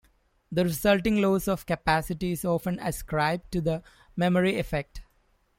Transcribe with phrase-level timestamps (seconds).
[0.51, 3.83] The resulting loss of capacity is often ascribed to the
[4.15, 5.01] memory effect.